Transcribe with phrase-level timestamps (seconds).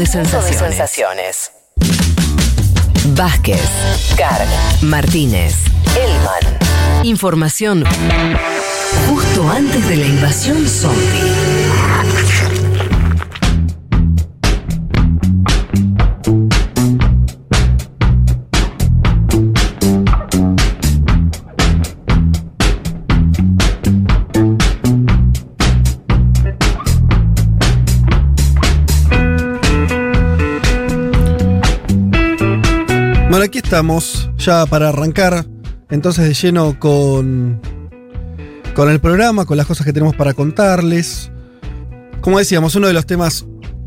[0.00, 1.52] de sensaciones.
[3.08, 3.60] Vázquez,
[4.16, 4.48] Carg,
[4.80, 5.56] Martínez,
[5.94, 7.04] Elman.
[7.04, 7.84] Información
[9.06, 11.39] justo antes de la invasión zombie.
[33.50, 35.44] Aquí estamos ya para arrancar
[35.90, 37.60] entonces de lleno con,
[38.76, 41.32] con el programa, con las cosas que tenemos para contarles.
[42.20, 43.46] Como decíamos, uno de los temas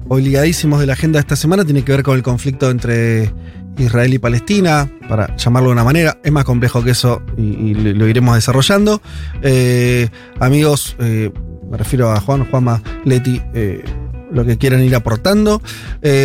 [0.09, 3.33] obligadísimos de la agenda de esta semana tiene que ver con el conflicto entre
[3.77, 6.19] Israel y Palestina, para llamarlo de una manera.
[6.25, 9.01] Es más complejo que eso y, lo iremos desarrollando.
[9.43, 10.09] Eh,
[10.41, 11.31] amigos, eh,
[11.71, 13.81] me refiero a Juan, Juanma, Leti, eh,
[14.29, 15.61] lo que quieran ir aportando.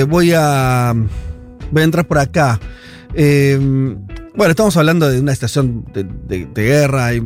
[0.09, 0.93] Voy a
[1.77, 2.59] entrar por acá.
[3.21, 3.59] Eh,
[4.37, 7.21] bueno, estamos hablando de una estación de, guerra, hay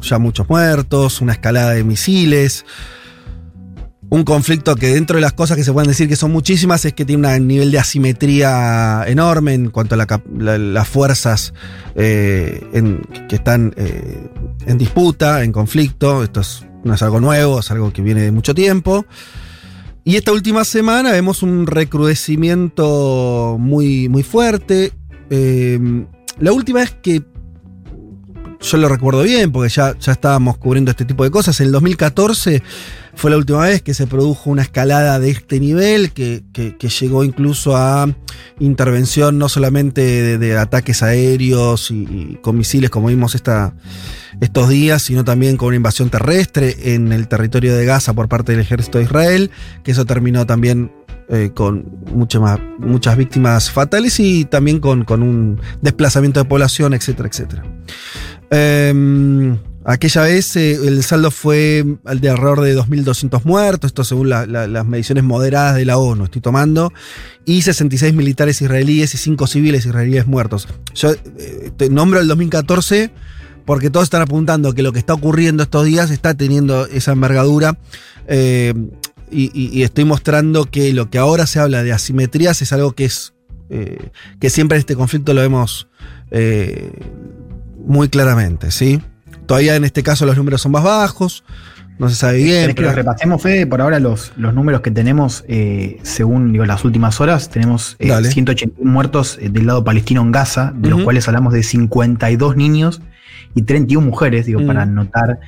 [0.00, 2.64] ya muchos muertos, una escalada de misiles.
[4.10, 6.92] Un conflicto que dentro de las cosas que se pueden decir que son muchísimas es
[6.92, 10.06] que tiene un nivel de asimetría enorme en cuanto a
[10.38, 11.52] las fuerzas
[11.96, 12.60] eh,
[13.28, 14.28] que están eh,
[14.66, 16.22] en disputa, en conflicto.
[16.22, 19.04] Esto es- no es algo nuevo, es algo que viene de mucho tiempo.
[20.04, 24.92] Y esta última semana vemos un recrudecimiento muy, muy fuerte.
[25.30, 25.78] Eh,
[26.38, 27.22] la última vez que
[28.60, 31.60] yo lo recuerdo bien, porque ya, ya estábamos cubriendo este tipo de cosas.
[31.60, 32.62] En el 2014
[33.14, 37.24] fue la última vez que se produjo una escalada de este nivel, que, que- llegó
[37.24, 38.08] incluso a
[38.58, 43.74] intervención no solamente de, de ataques aéreos y, y con misiles, como vimos esta,
[44.40, 48.52] estos días, sino también con una invasión terrestre en el territorio de Gaza por parte
[48.52, 49.50] del ejército de Israel,
[49.82, 50.90] que eso terminó también
[51.28, 56.94] eh, con mucho más- muchas víctimas fatales y también con, con un desplazamiento de población,
[56.94, 57.64] etcétera, etcétera.
[58.50, 64.28] Eh, aquella vez eh, el saldo fue al de alrededor de 2.200 muertos, esto según
[64.28, 66.92] la- la- las mediciones moderadas de la ONU, estoy tomando,
[67.44, 70.68] y 66 militares israelíes y 5 civiles israelíes muertos.
[70.94, 73.10] Yo eh, te nombro el 2014
[73.64, 77.78] porque todos están apuntando que lo que está ocurriendo estos días está teniendo esa envergadura.
[79.34, 82.92] Y, y- y estoy mostrando que lo que ahora se habla de asimetrías es algo
[82.92, 83.34] que es.
[83.70, 85.88] eh, que siempre en este conflicto lo vemos
[86.30, 86.90] eh,
[87.86, 89.00] muy claramente, ¿sí?
[89.46, 91.44] Todavía en este caso los números son más bajos,
[91.98, 92.48] no se sabe bien.
[92.62, 93.66] ¿Querés que pero- los repasemos, Fede?
[93.66, 98.08] Por ahora los, los números que tenemos, eh, según digo, las últimas horas, tenemos eh,
[98.08, 98.30] Dale.
[98.30, 103.00] 181 muertos eh, del lado palestino en Gaza, de los cuales hablamos de 52 niños
[103.54, 104.66] y 31 mujeres, digo, Mm.
[104.66, 105.38] para notar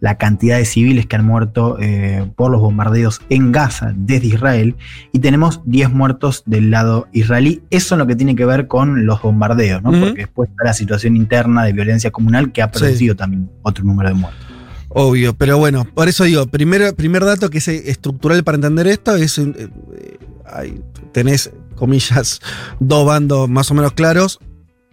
[0.00, 4.76] la cantidad de civiles que han muerto eh, por los bombardeos en Gaza desde Israel.
[5.12, 7.62] Y tenemos 10 muertos del lado israelí.
[7.70, 9.90] Eso es lo que tiene que ver con los bombardeos, ¿no?
[9.90, 12.78] Porque después está la situación interna de violencia comunal que ha Sí.
[12.78, 14.40] producido también otro número de muertos.
[14.88, 18.86] Obvio, pero bueno, por eso digo, primer, primer dato que es eh, estructural para entender
[18.86, 20.18] esto es, eh, eh,
[20.50, 20.80] hay-
[21.12, 22.40] tenés, comillas,
[22.80, 24.38] dos bandos más o menos claros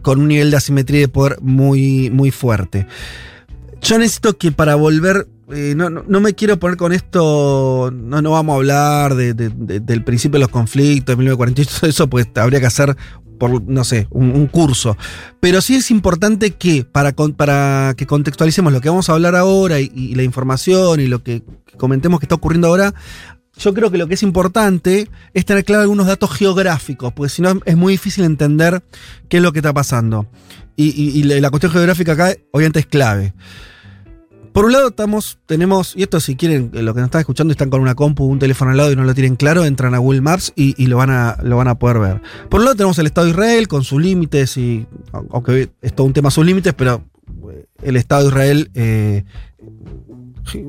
[0.03, 2.86] con un nivel de asimetría de poder muy, muy fuerte.
[3.81, 8.31] Yo necesito que para volver, eh, no, no- me quiero poner con esto, no, no
[8.31, 12.08] vamos a hablar de- de- de- del principio de los conflictos, de 1948, todo eso,
[12.09, 12.96] pues habría que hacer
[13.40, 14.96] por, no sé, un, curso.
[15.41, 19.81] Pero sí es importante que, para, para que contextualicemos lo que vamos a hablar ahora
[19.81, 21.44] y, y la información y lo que
[21.78, 22.94] comentemos que está ocurriendo ahora,
[23.58, 27.41] yo creo que lo que es importante es tener claro algunos datos geográficos, porque si
[27.41, 28.84] no es muy difícil entender
[29.30, 30.28] qué es lo que está pasando.
[30.75, 33.34] Y, la cuestión geográfica acá, obviamente, es clave.
[34.53, 37.52] Por un lado, estamos, tenemos, y esto si quieren, eh, lo que nos están escuchando
[37.52, 39.97] están con una compu, un teléfono al lado y no lo tienen claro, entran a
[39.97, 42.22] Google Maps y, y lo, van a, lo van a poder ver.
[42.50, 44.85] Por un lado tenemos el Estado de Israel con sus límites, y
[45.31, 47.03] aunque es todo un tema sus límites, pero
[47.52, 49.24] eh, el Estado de Israel eh,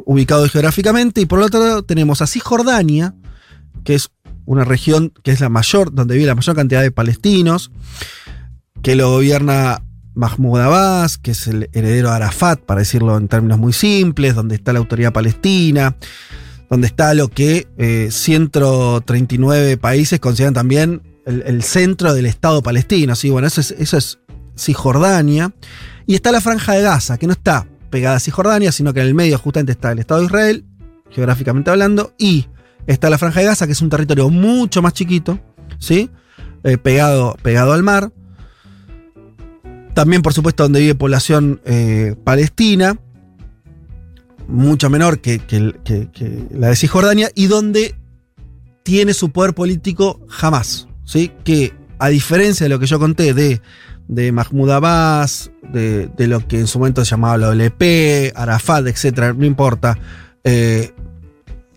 [0.05, 1.21] ubicado geográficamente.
[1.21, 3.15] Y por otro lado tenemos a Cisjordania,
[3.85, 4.11] que es
[4.47, 7.71] una región que es la mayor, donde vive la mayor cantidad de palestinos,
[8.83, 9.83] que lo gobierna
[10.15, 14.55] Mahmoud Abbas, que es el heredero de Arafat, para decirlo en términos muy simples, donde
[14.55, 15.97] está la autoridad palestina,
[16.71, 23.17] donde está lo que eh, 139 países consideran también el, centro del Estado palestino.
[23.17, 23.31] ¿sí?
[23.31, 24.19] Bueno, eso es, eso es
[24.57, 25.53] Cisjordania.
[26.07, 29.07] Y está la franja de Gaza, que no está pegada a Cisjordania, sino que en
[29.07, 30.65] el medio justamente está el Estado de Israel,
[31.13, 32.49] geográficamente hablando, y
[32.89, 35.39] está la franja de Gaza, que es un territorio mucho más chiquito,
[35.79, 36.11] ¿sí?
[36.65, 38.11] Eh, pegado, pegado al mar.
[39.95, 42.99] También, por supuesto, donde vive población eh, palestina,
[44.49, 45.41] mucho menor que,
[46.51, 47.95] la de Cisjordania, y donde
[48.83, 50.89] tiene su poder político jamás.
[51.05, 51.31] ¿sí?
[51.45, 53.61] Que a diferencia de lo que yo conté de,
[54.09, 58.87] de Mahmoud Abbas, de, de lo que en su momento se llamaba la OLP, Arafat,
[58.87, 59.99] etc., no importa.
[60.45, 60.93] eh,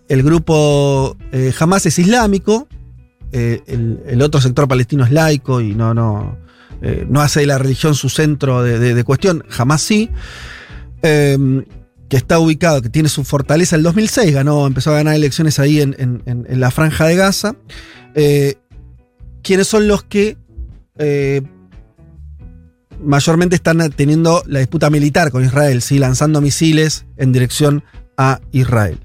[0.09, 2.67] el grupo eh, Hamas es islámico,
[3.33, 6.37] eh, el, otro sector palestino es laico y no, no,
[6.81, 10.09] eh, no hace de la religión su centro de, de- cuestión, jamás sí.
[11.01, 11.37] Eh,
[12.07, 15.81] que está ubicado, que tiene su fortaleza el 2006, ganó, empezó a ganar elecciones ahí
[15.81, 17.55] en, en- en- en la franja de Gaza.
[19.43, 20.37] Quienes son los que
[23.03, 25.99] mayormente están teniendo la disputa militar con Israel, ¿sí?
[25.99, 27.83] lanzando misiles en dirección
[28.17, 28.99] a Israel.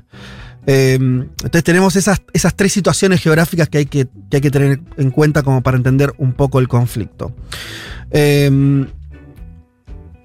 [0.66, 4.80] Eh, entonces tenemos esas, esas tres situaciones geográficas que hay que, que hay que tener
[4.96, 7.34] en cuenta como para entender un poco el conflicto.
[8.10, 8.86] Eh,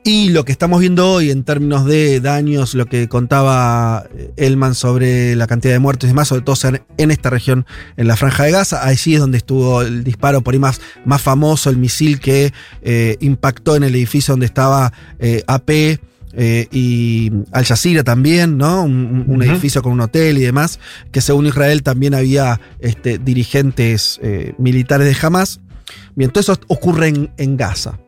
[0.08, 4.74] y lo que estamos viendo hoy en términos de daños, lo que contaba eh, Elman
[4.74, 6.56] sobre la cantidad de muertos y demás, sobre todo
[6.96, 7.66] en, esta región,
[7.98, 11.22] en la franja de Gaza, ahí es donde estuvo el disparo por ahí más, más
[11.22, 17.30] famoso, el misil que eh, impactó en el edificio donde estaba eh, AP eh, y
[17.52, 18.84] Al Jazeera también, ¿no?
[18.84, 20.80] Un, edificio con un hotel y demás,
[21.12, 24.22] que según Israel también había este, dirigentes
[24.58, 25.60] militares de Hamas.
[26.16, 28.00] Bien, todo eso ocurre en, en Gaza.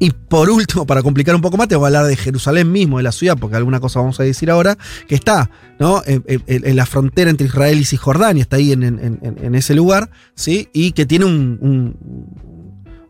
[0.00, 2.96] Y por último, para complicar un poco más, te voy a hablar de Jerusalén mismo,
[2.96, 4.76] de la ciudad, porque alguna cosa vamos a decir ahora,
[5.06, 6.02] que está ¿no?
[6.06, 10.68] en, en- en la frontera entre Israel y Cisjordania, está ahí en, ese lugar, ¿sí?
[10.72, 11.94] y que tiene un,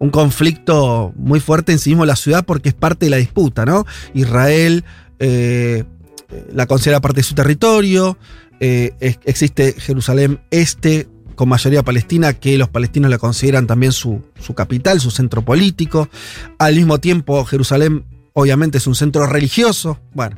[0.00, 3.64] un- conflicto muy fuerte en sí mismo la ciudad porque es parte de la disputa.
[3.64, 3.86] ¿no?
[4.12, 4.84] Israel
[5.20, 5.84] eh,
[6.52, 8.19] la considera parte de su territorio,
[8.58, 8.93] eh,
[9.25, 11.08] existe Jerusalén Este
[11.40, 16.10] con mayoría palestina, que los palestinos la consideran también su, su capital, su centro político.
[16.58, 18.04] Al mismo tiempo, Jerusalén
[18.34, 19.98] obviamente es un centro religioso.
[20.12, 20.37] Bueno,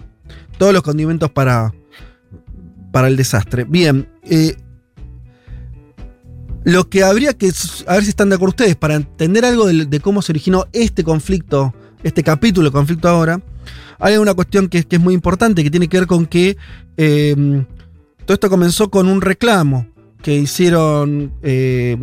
[0.59, 1.75] todos los condimentos para,
[2.93, 3.65] para el desastre.
[3.65, 4.55] Bien, eh,
[6.63, 7.51] lo que habría que,
[7.89, 11.03] a ver si están de acuerdo ustedes, para entender algo de, cómo se originó este
[11.03, 11.75] conflicto,
[12.05, 13.43] este capítulo de conflicto ahora,
[13.99, 16.57] hay una cuestión que, que es muy importante, que tiene que ver con que
[16.97, 17.65] eh,
[18.25, 19.92] todo esto comenzó con un reclamo
[20.23, 21.99] que hicieron eh,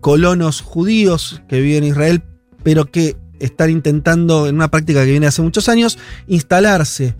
[0.00, 2.22] colonos judíos que viven en Israel,
[2.62, 7.14] pero que están intentando, en una práctica que viene hace muchos años, instalarse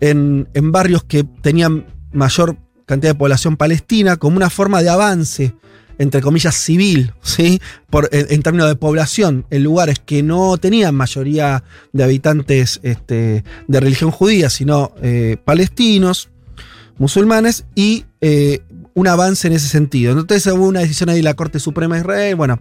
[0.00, 2.56] en, en barrios que tenían mayor
[2.86, 5.54] cantidad de población palestina como una forma de avance,
[5.98, 7.60] entre comillas, civil, ¿sí?
[7.90, 13.80] Por, en, términos de población, en lugares que no tenían mayoría de habitantes este, de
[13.80, 16.30] religión judía, sino eh, palestinos,
[16.98, 18.60] musulmanes, y eh,
[18.94, 20.12] un avance en ese sentido.
[20.12, 22.60] Entonces hubo una decisión ahí de la Corte Suprema de Israel, bueno,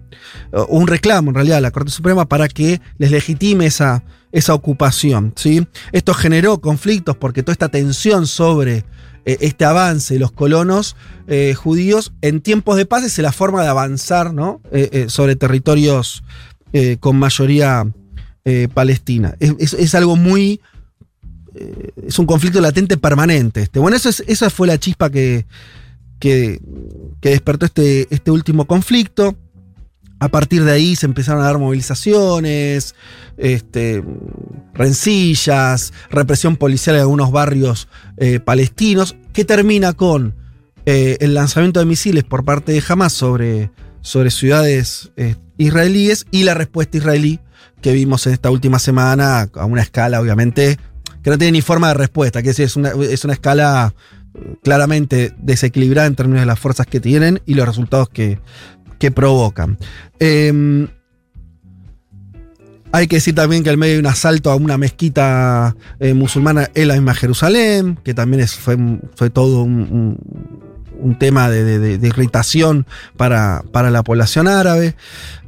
[0.69, 5.33] un reclamo en realidad a la Corte Suprema para que les legitime esa, esa ocupación.
[5.35, 5.65] ¿sí?
[5.91, 8.85] Esto generó conflictos porque toda esta tensión sobre
[9.25, 10.95] eh, este avance de los colonos
[11.27, 14.61] eh, judíos en tiempos de paz es la forma de avanzar ¿no?
[14.71, 16.23] Eh, eh, sobre territorios
[16.73, 17.85] eh, con mayoría
[18.45, 19.35] eh, palestina.
[19.39, 20.61] Es, es- algo muy...
[21.55, 23.61] eh, es un conflicto latente permanente.
[23.63, 23.79] Este.
[23.79, 25.45] Bueno, esa fue la chispa que,
[26.19, 26.61] que,
[27.21, 29.35] que despertó este, este último conflicto.
[30.19, 32.93] A partir de ahí se empezaron a dar movilizaciones,
[33.37, 34.03] este,
[34.73, 37.87] rencillas, represión policial en algunos barrios
[38.17, 40.35] eh, palestinos, que termina con
[40.85, 46.43] eh, el lanzamiento de misiles por parte de Hamas sobre, sobre ciudades eh, israelíes y
[46.43, 47.39] la respuesta israelí
[47.81, 50.77] que vimos en esta última semana a una escala, obviamente,
[51.23, 53.93] que no tiene ni forma de respuesta, que es, es una, es una escala
[54.63, 58.39] claramente desequilibrada en términos de las fuerzas que tienen y los resultados que,
[58.99, 59.77] que provocan.
[60.19, 60.87] Eh,
[62.91, 66.69] hay que decir también que al medio hay un asalto a una mezquita eh, musulmana
[66.73, 68.77] en la misma Jerusalén, que también fue,
[69.15, 70.17] fue todo un,
[70.99, 74.95] un- tema de, de- de- de irritación para, para la población árabe.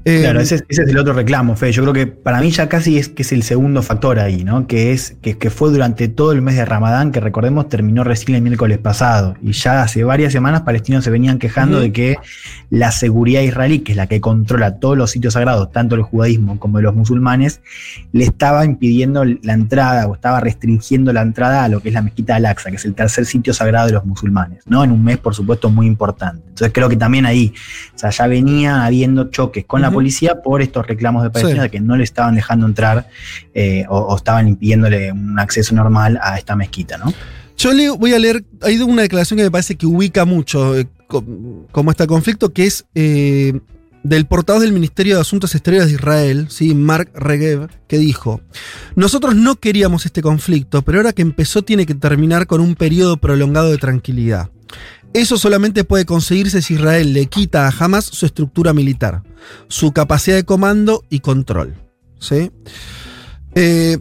[0.04, 1.74] Eh, Claro, ese, es- ese es el otro reclamo, Fede.
[1.74, 4.66] Yo creo que para mí ya casi es que es el segundo factor ahí, ¿no?
[4.66, 8.36] Que es que, que fue durante todo el mes de Ramadán, que recordemos terminó recién
[8.36, 9.36] el miércoles pasado.
[9.44, 12.16] Y ya hace varias semanas palestinos se venían quejando de que
[12.72, 16.58] la seguridad israelí, que es la que controla todos los sitios sagrados, tanto el judaísmo
[16.60, 17.62] como de los musulmanes,
[18.12, 22.02] le estaba impidiendo la entrada o estaba restringiendo la entrada a lo que es la
[22.02, 24.84] mezquita Al-Aqsa, que es el tercer sitio sagrado de los musulmanes, ¿no?
[24.84, 26.42] En un mes, por supuesto, muy importante.
[26.48, 27.54] Entonces creo que también ahí,
[27.96, 31.68] o sea, ya venía habiendo choques con la Policía por estos reclamos de palestinos Sí.
[31.68, 33.08] de que no le estaban dejando entrar
[33.54, 37.14] eh, o, o estaban impidiéndole un acceso normal a esta mezquita, ¿no?
[37.58, 40.88] Yo leo- voy a leer, hay una declaración que me parece que ubica mucho eh,
[41.72, 43.60] cómo está conflicto, que es eh,
[44.04, 46.74] del portavoz del Ministerio de Asuntos Exteriores de Israel, ¿sí?
[46.74, 48.42] Mark Regev, que dijo,
[48.96, 53.18] nosotros no queríamos este conflicto, pero ahora que empezó tiene que terminar con un periodo
[53.18, 54.50] prolongado de tranquilidad.
[55.14, 59.24] Eso solamente puede conseguirse si Israel le quita a Hamas su estructura militar,
[59.68, 61.76] su capacidad de comando y control.
[62.20, 62.52] ¿sí?
[63.56, 63.98] Eh,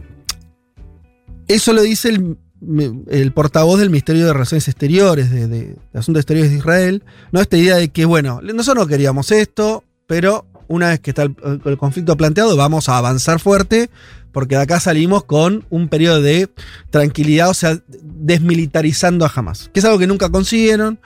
[1.47, 6.51] eso lo dice el, portavoz del Ministerio de Relaciones Exteriores, de, de, de, Asuntos Exteriores
[6.51, 7.41] de Israel, ¿no?
[7.41, 11.77] Esta idea de que, bueno, nosotros no queríamos esto, pero una vez que está el,
[11.77, 13.89] conflicto planteado, vamos a avanzar fuerte,
[14.31, 16.49] porque de acá salimos con un periodo de
[16.89, 20.99] tranquilidad, o sea, desmilitarizando a Hamas, que es algo que nunca consiguieron,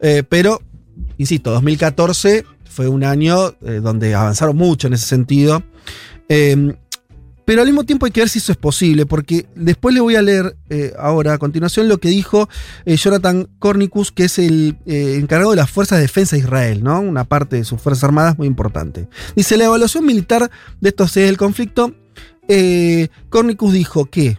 [0.00, 0.62] eh, pero,
[1.18, 5.62] insisto, 2014 fue un año eh, donde avanzaron mucho en ese sentido.
[6.28, 6.74] Eh,
[7.50, 10.14] pero al mismo tiempo hay que ver si eso es posible, porque después le voy
[10.14, 12.48] a leer eh, ahora a continuación lo que dijo
[12.84, 16.84] eh, Jonathan Cornicus, que es el eh, encargado de las Fuerzas de Defensa de Israel,
[16.84, 17.00] ¿no?
[17.00, 19.08] una parte de sus Fuerzas Armadas muy importante.
[19.34, 20.48] Dice, la evaluación militar
[20.80, 21.92] de estos seis del conflicto,
[23.30, 24.38] Cornicus dijo que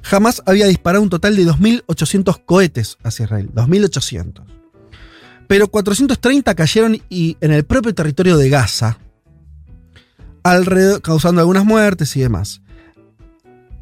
[0.00, 4.44] jamás había disparado un total de 2.800 cohetes hacia Israel, 2.800.
[5.48, 9.00] Pero 430 cayeron y en el propio territorio de Gaza,
[10.42, 12.60] alrededor, causando algunas muertes y demás.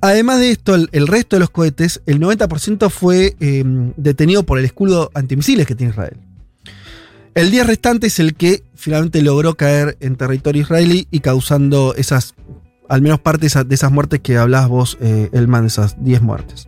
[0.00, 3.64] Además de esto, el, resto de los cohetes, el 90% fue eh,
[3.96, 6.16] detenido por el escudo antimisiles que tiene Israel.
[7.34, 12.34] El 10 restante es el que finalmente logró caer en territorio israelí y causando esas,
[12.88, 16.67] al menos parte de esas, muertes que hablabas vos, eh, Elman, de esas 10 muertes.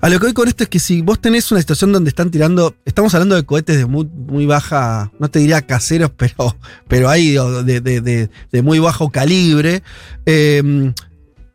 [0.00, 2.30] A lo que voy con esto es que si vos tenés una situación donde están
[2.30, 7.08] tirando, estamos hablando de cohetes de muy, muy baja, no te diría caseros, pero, pero
[7.08, 9.82] hay de, muy bajo calibre,
[10.26, 10.92] eh,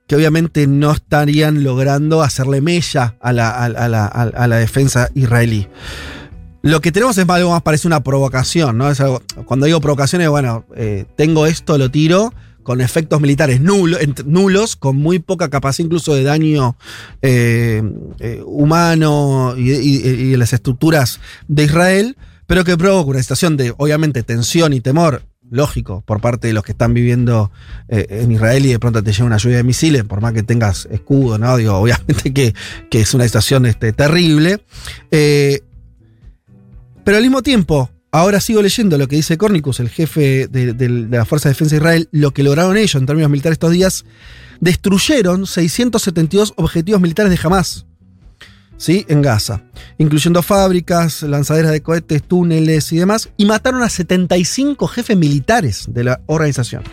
[0.08, 5.68] que obviamente no estarían logrando hacerle mella a la, defensa israelí.
[6.62, 8.90] Lo que tenemos es algo más parece una provocación, ¿no?
[9.46, 12.34] Cuando digo provocación es, bueno, eh, tengo esto, lo tiro,
[12.64, 16.76] con efectos militares nulo, nulos, con muy poca capacidad incluso de daño
[17.22, 17.84] eh,
[18.20, 22.18] eh, humano y, y, las estructuras de Israel,
[22.48, 26.64] pero que provoca una situación de, obviamente, tensión y temor, lógico, por parte de los
[26.64, 27.52] que están viviendo
[27.88, 30.44] eh, en Israel y de pronto te llega una lluvia de misiles, por más que
[30.44, 31.38] tengas escudo.
[31.58, 32.54] Digo, obviamente que,
[32.92, 34.62] es una situación este, terrible.
[37.04, 41.26] Pero al mismo tiempo, Ahora sigo leyendo lo que dice Cornicus, el jefe de, la
[41.26, 44.06] Fuerza de Defensa de Israel, lo que lograron ellos en términos militares estos días.
[44.60, 47.88] Destruyeron 672 objetivos militares de Hamas.
[48.78, 49.04] ¿Sí?
[49.10, 49.64] En Gaza.
[49.98, 53.30] Incluyendo fábricas, lanzaderas de cohetes, túneles y demás.
[53.36, 56.84] Y mataron a 75 jefes militares de la organización.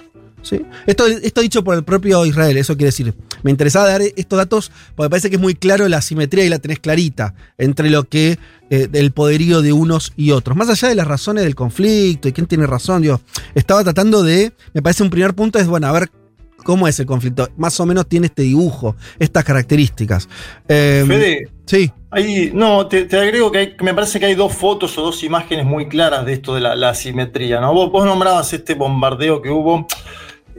[0.42, 0.64] ¿Sí?
[0.86, 3.14] Esto, esto dicho por el propio Israel, eso quiere decir.
[3.42, 6.58] Me interesaba dar estos datos porque parece que es muy claro la simetría y la
[6.58, 8.38] tenés clarita entre lo que
[8.70, 10.56] eh, el poderío de unos y otros.
[10.56, 13.20] Más allá de las razones del conflicto y quién tiene razón, yo
[13.54, 14.52] estaba tratando de.
[14.72, 16.10] Me parece un primer punto es, bueno, a ver
[16.62, 17.48] cómo es el conflicto.
[17.56, 20.28] Más o menos tiene este dibujo, estas características.
[20.68, 21.90] Eh, Fede, sí.
[22.12, 25.22] Hay, no, te, te agrego que, hay, me parece que hay dos fotos o dos
[25.22, 27.60] imágenes muy claras de esto de la, la simetría.
[27.60, 27.72] ¿no?
[27.72, 29.86] Vos, vos nombrabas este bombardeo que hubo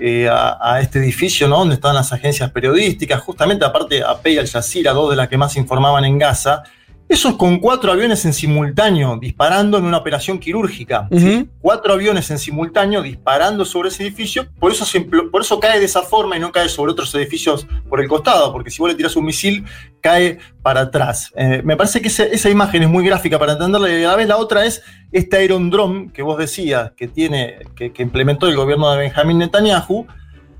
[0.01, 1.59] eh, a, a, este edificio, ¿no?
[1.59, 5.37] Donde estaban las agencias periodísticas, justamente aparte AP y Al Jazeera, dos de las que
[5.37, 6.63] más informaban en Gaza.
[7.11, 11.09] Esos con cuatro aviones en simultáneo disparando en una operación quirúrgica.
[11.11, 11.43] Uh.
[11.59, 14.47] Cuatro aviones en simultáneo disparando sobre ese edificio.
[14.57, 17.67] Por eso, se, por eso cae de esa forma y no cae sobre otros edificios
[17.89, 18.53] por el costado.
[18.53, 19.65] Porque si vos le tirás un misil,
[19.99, 21.33] cae para atrás.
[21.35, 23.89] Eh, me parece que esa, esa, imagen es muy gráfica para entenderla.
[23.89, 27.57] Y a la vez la otra es este Iron Drone que vos decías que, tiene,
[27.75, 30.07] que, que implementó el gobierno de Benjamín Netanyahu.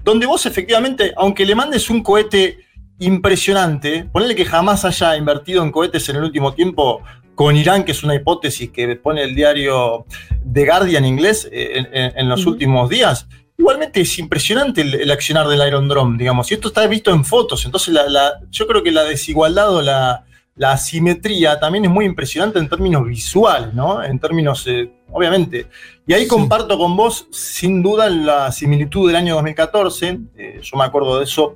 [0.04, 2.58] Donde vos efectivamente, aunque le mandes un cohete
[3.02, 4.06] impresionante.
[4.12, 7.02] Ponerle que jamás haya invertido en cohetes en el último tiempo
[7.36, 10.06] con Irán, que es una hipótesis que pone el diario
[10.54, 12.52] The Guardian inglés eh, en, en, en los uh -huh.
[12.54, 13.28] últimos días.
[13.58, 17.24] Igualmente es impresionante el, el, accionar del Iron Dome, digamos, y esto está visto en
[17.24, 20.24] fotos, entonces la, la, yo creo que la desigualdad o la,
[20.62, 24.04] la asimetría también es muy impresionante en términos visuales, ¿no?
[24.04, 25.66] En términos, eh, obviamente.
[26.06, 26.28] Y ahí sí.
[26.28, 30.20] comparto con vos, sin duda, la similitud del año 2014.
[30.38, 31.54] Eh, yo me acuerdo de eso.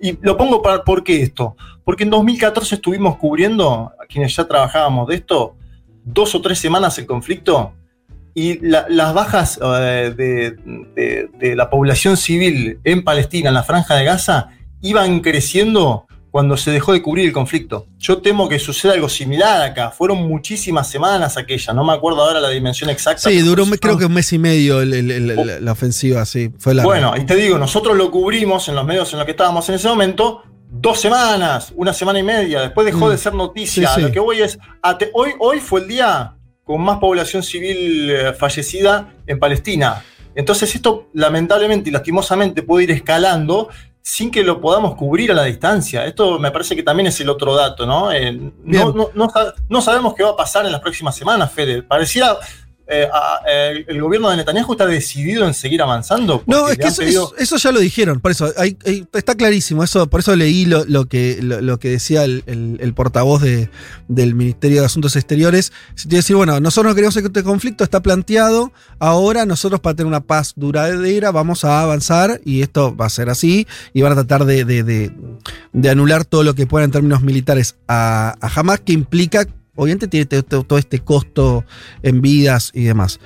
[0.00, 1.56] Y lo pongo para, ¿por qué esto?
[1.82, 5.56] Porque en 2014 estuvimos cubriendo, a quienes ya trabajábamos de esto,
[6.04, 7.72] dos o tres semanas el conflicto.
[8.32, 10.52] Y la, las bajas eh, de,
[10.94, 14.50] de, de la población civil en Palestina, en la franja de Gaza,
[14.82, 17.86] iban creciendo cuando se dejó de cubrir el conflicto.
[17.98, 19.90] Yo temo que suceda algo similar acá.
[19.90, 23.28] Fueron muchísimas semanas aquella, no me acuerdo ahora la dimensión exacta.
[23.28, 25.44] Sí, duró un, creo que un mes y medio el, el, el, oh.
[25.60, 26.52] la ofensiva, sí.
[26.58, 29.32] Fue la bueno, y te digo, nosotros lo cubrimos en los medios en los que
[29.32, 33.10] estábamos en ese momento dos semanas, una semana y media, después dejó mm.
[33.10, 33.88] de ser noticia.
[33.88, 34.00] Sí, sí.
[34.02, 34.58] Lo que voy es,
[35.12, 40.04] hoy, hoy fue el día con más población civil eh, fallecida en Palestina.
[40.36, 43.68] Entonces esto lamentablemente y lastimosamente puede ir escalando
[44.02, 46.04] sin que lo podamos cubrir a la distancia.
[46.06, 48.10] Esto me parece que también es el otro dato, ¿no?
[48.12, 49.32] Eh, no, no, no,
[49.68, 51.82] no, sabemos qué va a pasar en las próximas semanas, Fede.
[51.82, 52.36] Parecía
[52.92, 53.08] eh,
[53.46, 56.42] eh, el gobierno de Netanyahu está decidido en seguir avanzando.
[56.46, 58.52] No, es que eso, ya lo dijeron, por eso
[59.12, 63.42] está clarísimo, eso, por eso leí lo, que, lo, que decía el, portavoz
[64.08, 65.72] del Ministerio de Asuntos Exteriores.
[65.94, 70.08] Te decir, bueno, nosotros no queremos que este conflicto está planteado, ahora nosotros para tener
[70.08, 74.14] una paz duradera vamos a avanzar y esto va a ser así y van a
[74.16, 75.12] tratar de,
[75.88, 80.26] anular todo lo que pueda en términos militares a, a Hamas, que implica obviamente tiene
[80.26, 81.64] todo este costo
[82.02, 83.20] en vidas y demás.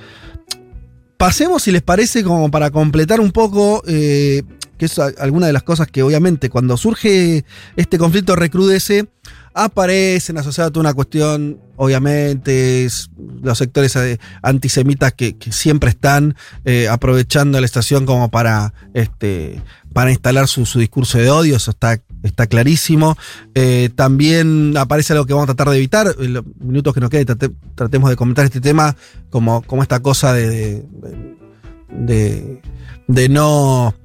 [1.17, 4.43] Pasemos, si les parece, como para completar un poco, eh,
[4.77, 7.45] que es alguna de las cosas que obviamente cuando surge
[7.77, 9.07] este conflicto recrudece,
[9.53, 12.87] aparecen asociadas a una cuestión, obviamente,
[13.41, 16.35] los sectores eh, antisemitas que, siempre están
[16.65, 19.61] eh, aprovechando la estación como para, este,
[19.93, 23.17] para instalar su, discurso de odio, eso está, está clarísimo.
[23.53, 27.09] Eh, también aparece algo que vamos a tratar de evitar, en los minutos que nos
[27.09, 27.27] queden
[27.75, 28.95] tratemos de comentar este tema
[29.29, 30.83] como, como esta cosa de,
[31.89, 32.61] de,
[33.07, 33.95] de, no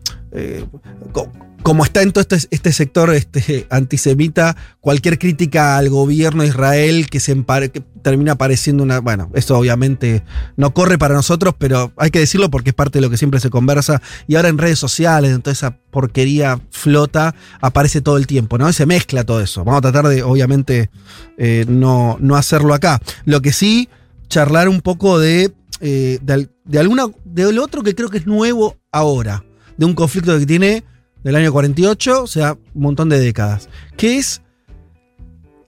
[1.62, 7.09] como está en todo este, este, sector este, antisemita, cualquier crítica al gobierno de Israel
[7.11, 9.00] que, se que termina pareciendo una.
[9.00, 10.23] Bueno, eso obviamente
[10.57, 13.40] no corre para nosotros, pero hay que decirlo porque es parte de lo que siempre
[13.40, 14.00] se conversa.
[14.26, 18.69] Y ahora en redes sociales, en toda esa porquería flota, aparece todo el tiempo, ¿no?
[18.69, 19.64] Y se mezcla todo eso.
[19.64, 20.90] Vamos a tratar de, obviamente,
[21.37, 23.00] eh, no, no hacerlo acá.
[23.25, 23.88] Lo que sí,
[24.29, 27.07] charlar un poco de, eh, de, de alguna.
[27.25, 29.45] de lo otro que creo que es nuevo ahora.
[29.76, 30.85] De un conflicto que tiene
[31.23, 33.69] del año 48, o sea, un montón de décadas.
[33.97, 34.43] Que es,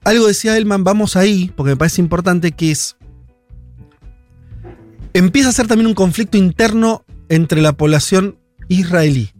[0.03, 2.95] algo decía Elman, vamos ahí, porque me parece importante, que es,
[5.13, 9.31] empieza a ser también un conflicto interno entre la población israelí.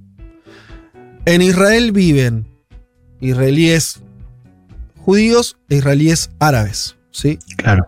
[1.26, 2.48] En Israel viven
[3.22, 4.02] israelíes
[4.98, 7.40] judíos e israelíes árabes, ¿sí?
[7.58, 7.88] Claro.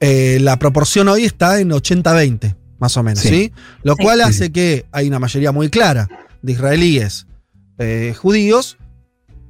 [0.00, 3.52] Eh, la proporción hoy está en 80-20, más o menos, ¿sí?
[3.84, 6.08] Lo cual hace que hay una mayoría muy clara
[6.42, 7.26] de israelíes
[7.82, 8.78] eh, judíos,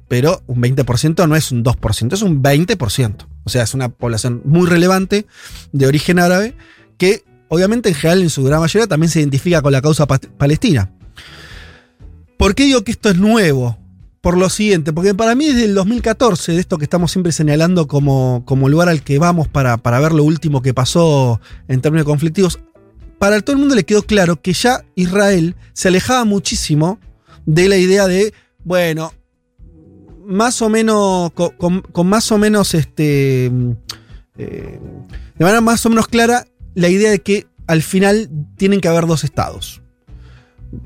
[0.07, 3.27] pero un 20% no es un 2%, es un 20%.
[3.45, 5.25] O sea, es una población muy relevante
[5.71, 6.55] de origen árabe
[6.97, 10.91] que obviamente en general en su gran mayoría también se identifica con la causa palestina.
[12.37, 13.77] ¿Por qué digo que esto es nuevo?
[14.21, 17.87] Por lo siguiente, porque para mí desde el 2014, de esto que estamos siempre señalando
[17.87, 22.05] como, como lugar al que vamos para, para ver lo último que pasó en términos
[22.05, 22.59] conflictivos,
[23.19, 26.99] para todo el mundo le quedó claro que ya Israel se alejaba muchísimo
[27.45, 29.13] de la idea de, bueno,
[30.25, 34.79] más o menos, con, más o menos, este, eh,
[35.35, 39.05] de manera más o menos clara, la idea de que al final tienen que haber
[39.05, 39.81] dos estados.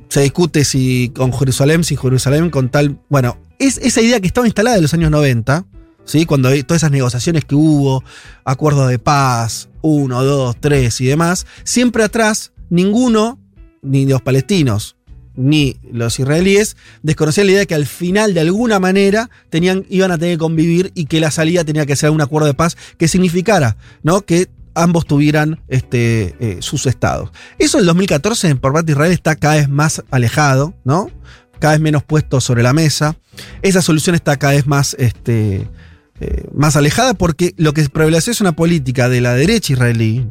[0.09, 2.99] Se discute si con Jerusalén, sin Jerusalén, con tal.
[3.09, 5.65] Bueno, es esa idea que estaba instalada en los años 90,
[6.03, 6.25] ¿sí?
[6.25, 8.03] cuando hay todas esas negociaciones que hubo,
[8.43, 13.39] acuerdos de paz, uno, dos, tres y demás, siempre atrás, ninguno,
[13.81, 14.96] ni los palestinos,
[15.37, 20.11] ni los israelíes desconocían la idea de que al final, de alguna manera, tenían, iban
[20.11, 22.75] a tener que convivir y que la salida tenía que ser un acuerdo de paz
[22.97, 24.21] que significara ¿no?
[24.21, 27.29] que ambos tuvieran este, eh, sus estados.
[27.57, 31.09] Eso en el 2014 por parte de Israel está cada vez más alejado, ¿no?
[31.59, 33.15] cada vez menos puesto sobre la mesa.
[33.61, 35.67] Esa solución está cada vez más, este,
[36.19, 40.27] eh, más alejada porque lo que prevaleció es una política de la derecha israelí,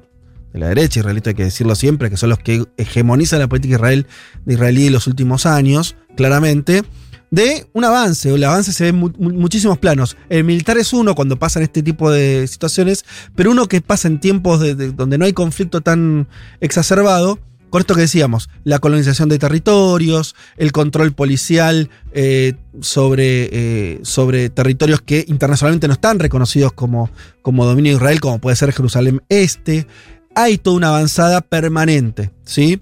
[0.56, 4.06] la derecha israelita, hay que decirlo siempre, que son los que hegemonizan la política israel,
[4.44, 6.82] de israelí en los últimos años, claramente,
[7.30, 8.32] de un avance.
[8.32, 10.16] El avance se ve en muchísimos planos.
[10.28, 14.20] El militar es uno cuando pasan este tipo de situaciones, pero uno que pasa en
[14.20, 16.28] tiempos de, donde no hay conflicto tan
[16.60, 17.38] exacerbado.
[17.68, 24.50] Con esto que decíamos, la colonización de territorios, el control policial eh, sobre, eh, sobre
[24.50, 27.10] territorios que internacionalmente no están reconocidos como,
[27.42, 29.88] como dominio de Israel, como puede ser Jerusalén Este,
[30.36, 32.80] hay toda una avanzada permanente, ¿sí?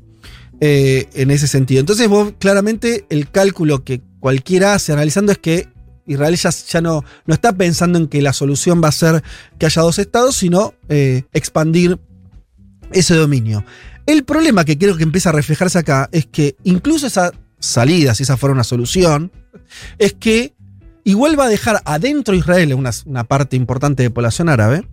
[0.61, 1.81] Eh, en ese sentido.
[1.81, 5.69] Entonces, vos claramente el cálculo que cualquiera hace analizando es que
[6.07, 9.23] Israel ya, no, no, está pensando en que la solución va a ser
[9.59, 11.99] que haya dos estados, sino eh, expandir
[12.93, 13.65] ese dominio.
[14.05, 18.25] El problema que creo que empieza a reflejarse acá es que incluso esa salida, si
[18.25, 19.31] esa fuera una solución,
[19.99, 20.55] es que
[21.05, 24.85] igual va a dejar adentro de Israel una parte importante de población árabe,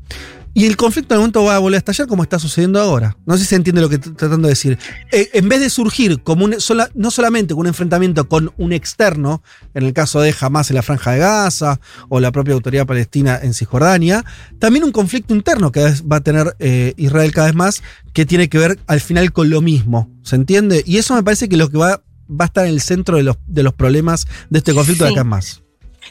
[0.54, 3.18] y el conflicto en el momento va a volver a estallar como está sucediendo ahora.
[3.26, 4.78] No sé si se entiende lo que estoy tratando de decir.
[5.12, 6.56] Eh, en vez de surgir como un,
[6.96, 10.82] no solamente con un enfrentamiento con un externo, en el caso de Hamas en la
[10.82, 14.26] Franja de Gaza o la propia autoridad palestina en Cisjordania,
[14.60, 17.84] también un conflicto interno que va a tener eh, Israel cada vez más,
[18.14, 20.10] que tiene que ver al final con lo mismo.
[20.24, 20.84] ¿Se entiende?
[20.86, 23.24] Y eso me parece que lo que va va a estar en el centro de
[23.24, 25.14] los, de los problemas de este conflicto de Sí.
[25.16, 25.62] acá en más.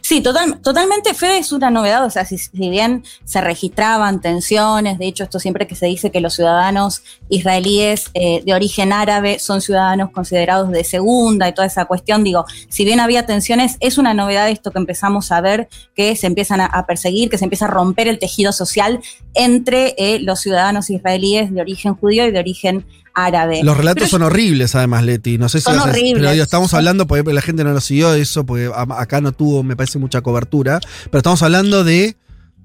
[0.02, 1.14] Sí, total, totalmente.
[1.14, 2.04] Fede es una novedad.
[2.04, 6.20] O sea, si, bien se registraban tensiones, de hecho, esto siempre que se dice que
[6.20, 11.84] los ciudadanos israelíes eh, de origen árabe son ciudadanos considerados de segunda y toda esa
[11.84, 16.16] cuestión, digo, si bien había tensiones, es una novedad esto que empezamos a ver, que
[16.16, 19.00] se empiezan a, a perseguir, que se empieza a romper el tejido social
[19.34, 22.84] entre eh, los ciudadanos israelíes de origen judío y de origen
[23.26, 23.60] árabe.
[23.62, 25.38] Los relatos Pero son horribles, además, Leti.
[25.38, 26.14] No sé si Son horribles.
[26.14, 29.62] pero digo, estamos hablando, porque la gente no lo siguió eso, porque acá no tuvo,
[29.62, 30.80] me parece, mucha cobertura.
[31.04, 32.16] Pero estamos hablando de,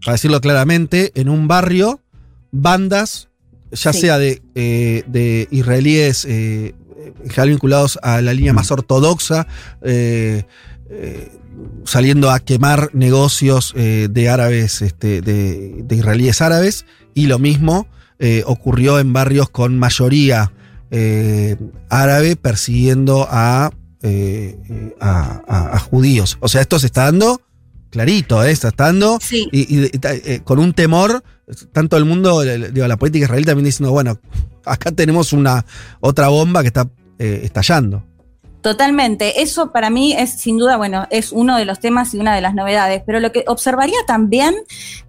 [0.04, 2.02] para decirlo claramente, en un barrio,
[2.52, 3.30] bandas,
[3.72, 4.02] ya Sí.
[4.02, 6.74] sea de, eh, de israelíes eh,
[7.26, 9.48] general vinculados a la línea más ortodoxa,
[9.84, 10.44] eh,
[10.90, 11.32] eh,
[11.84, 17.88] saliendo a quemar negocios eh, de árabes, este, de, de israelíes árabes, y lo mismo
[18.20, 20.52] eh, ocurrió en barrios con mayoría
[20.92, 21.56] eh,
[21.90, 23.72] árabe persiguiendo a,
[24.04, 24.58] eh,
[25.00, 26.38] a, a- a judíos.
[26.40, 27.42] O sea, esto se está dando
[27.90, 28.52] clarito, ¿eh?
[28.52, 29.48] está dando Sí.
[29.52, 31.24] y, y- eh, con un temor,
[31.72, 34.20] tanto el mundo, digo, la política israelí también diciendo, bueno,
[34.66, 35.66] acá tenemos una
[36.02, 38.04] otra bomba que está eh, estallando.
[38.66, 39.44] Totalmente.
[39.44, 42.42] Eso para mí es sin duda, bueno, es uno de los temas y una de
[42.42, 43.04] las novedades.
[43.06, 44.56] Pero lo que observaría también,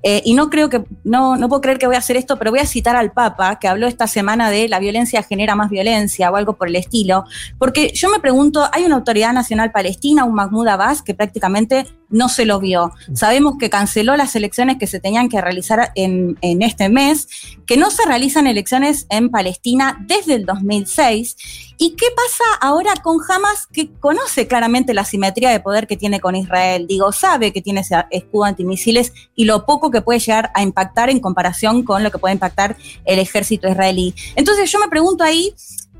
[0.02, 2.50] eh, y no creo que, no, no puedo creer que voy a hacer esto, pero
[2.50, 6.30] voy a citar al Papa, que habló esta semana de la violencia genera más violencia
[6.30, 7.24] o algo por el estilo.
[7.58, 12.28] Porque yo me pregunto, hay una autoridad nacional palestina, un Mahmoud Abbas, que prácticamente no
[12.28, 12.92] se lo vio.
[13.14, 17.28] Sabemos que canceló las elecciones que se tenían que realizar en, en este mes,
[17.66, 21.36] que no se realizan elecciones en Palestina desde el 2006.
[21.78, 26.20] ¿Y qué pasa ahora con Hamas, que conoce claramente la simetría de poder que tiene
[26.20, 26.86] con Israel?
[26.86, 31.10] Digo, sabe que tiene ese escudo antimisiles y lo poco que puede llegar a impactar
[31.10, 34.14] en comparación con lo que puede impactar el ejército israelí.
[34.36, 35.54] Entonces yo me pregunto ahí,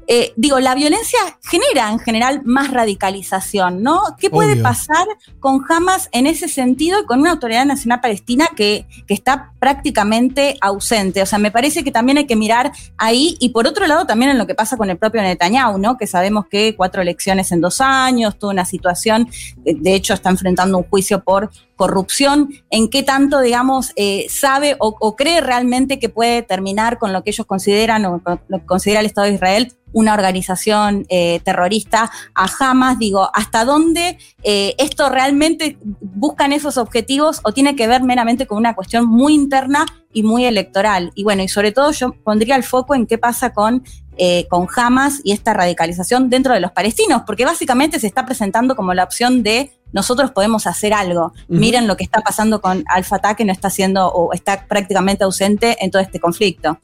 [0.09, 4.01] eh, digo, la violencia genera en general más radicalización, ¿no?
[4.19, 4.63] ¿Qué puede Obvio.
[4.63, 5.07] pasar
[5.41, 10.59] con Hamas en ese sentido y con una autoridad nacional palestina que, que está prácticamente
[10.61, 11.23] ausente?
[11.23, 14.31] O sea, me parece que también hay que mirar ahí y por otro lado también
[14.31, 15.97] en lo que pasa con el propio Netanyahu, ¿no?
[15.97, 19.29] Que sabemos que cuatro elecciones en dos años, toda una situación,
[19.65, 24.77] eh, de hecho está enfrentando un juicio por corrupción, en qué tanto, digamos, eh, sabe
[24.79, 28.61] o, o cree realmente que puede terminar con lo que ellos consideran o con lo
[28.61, 34.19] que considera el Estado de Israel una organización eh, terrorista a Hamas, digo, ¿hasta dónde
[34.43, 39.33] eh, esto realmente buscan esos objetivos o tiene que ver meramente con una cuestión muy
[39.33, 41.13] interna y muy electoral?
[41.15, 43.85] Y bueno, y sobre todo yo pondría el foco en qué pasa con,
[44.19, 48.77] eh, con Hamas y esta radicalización dentro de los palestinos, porque básicamente se está presentando
[48.77, 51.33] como la opción de nosotros podemos hacer algo.
[51.49, 55.79] Miren lo que está pasando con Al-Fatah, que no está haciendo o está prácticamente ausente
[55.81, 56.79] en todo este conflicto.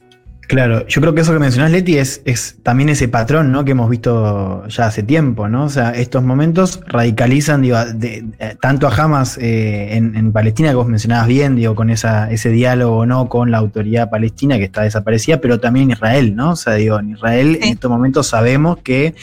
[0.53, 3.65] Claro, yo creo que eso que mencionás, Leti, es, es también ese patrón ¿no?
[3.65, 5.63] que hemos visto ya hace tiempo, ¿no?
[5.65, 10.69] O sea, estos momentos radicalizan digo, de- eh, tanto a Hamas eh, en, en Palestina,
[10.69, 14.65] que vos mencionabas bien, digo, con esa, ese diálogo no con la autoridad palestina que
[14.65, 16.51] está desaparecida, pero también en Israel, ¿no?
[16.51, 17.67] O sea, digo, en Israel Sí.
[17.69, 19.15] en estos momentos sabemos que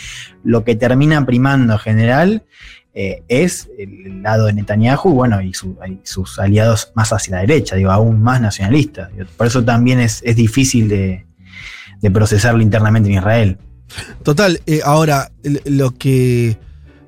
[0.43, 2.43] lo que termina primando en general
[2.95, 7.77] eh, es el lado de Netanyahu, bueno, y, su- sus aliados más hacia la derecha,
[7.77, 9.11] digo, aún más nacionalistas.
[9.37, 11.25] Por eso también es, es difícil de,
[12.01, 13.59] de procesarlo internamente en Israel.
[14.23, 15.31] Total, eh, ahora,
[15.65, 16.59] lo que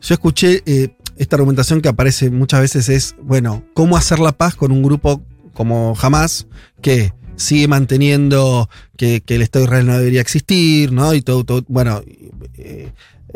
[0.01, 4.55] yo escuché, eh, esta argumentación que aparece muchas veces es, bueno, ¿cómo hacer la paz
[4.55, 6.47] con un grupo como Hamas
[6.81, 11.13] que sigue manteniendo que, el Estado de Israel no debería existir, ¿no?
[11.15, 12.03] Y todo, todo- bueno,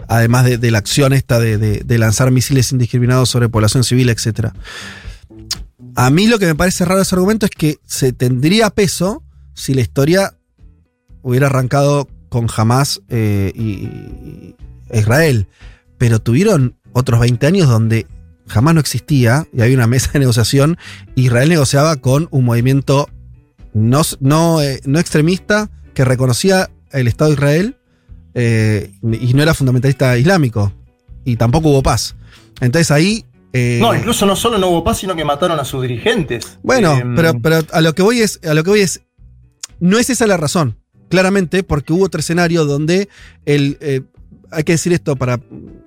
[0.09, 4.49] además de, la acción esta de, lanzar misiles indiscriminados sobre población civil, etc.
[5.95, 9.23] A mí lo que me parece raro ese argumento es que se tendría peso
[9.55, 10.35] si la historia
[11.23, 14.57] hubiera arrancado con Hamas eh, y, y
[14.93, 15.49] Israel.
[15.99, 18.07] Pero tuvieron otros 20 años donde
[18.47, 20.79] jamás no existía y había una mesa de negociación.
[21.15, 23.09] Israel negociaba con un movimiento
[23.77, 27.76] no, no, eh, no extremista que reconocía el Estado de Israel
[28.39, 30.73] eh, y no era fundamentalista islámico.
[31.25, 32.15] Y tampoco hubo paz.
[32.61, 33.25] Entonces ahí.
[33.53, 36.59] eh, No, incluso no solo no hubo paz, sino que mataron a sus dirigentes.
[36.63, 39.01] bueno, Eh, pero, pero a lo que voy es, a lo que voy es,
[39.81, 40.77] no es esa la razón,
[41.09, 43.09] claramente, porque hubo otro escenario donde
[43.47, 43.79] el,
[44.51, 45.41] hay que decir esto para